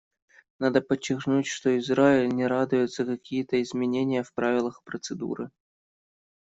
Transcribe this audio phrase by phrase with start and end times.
[0.57, 5.51] Надо подчеркнуть, что Израиль не ратует за какие-то изменения в правилах процедуры.